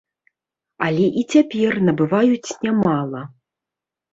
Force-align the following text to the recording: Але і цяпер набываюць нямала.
Але 0.85 1.03
і 1.21 1.23
цяпер 1.35 1.77
набываюць 1.91 2.55
нямала. 2.65 3.21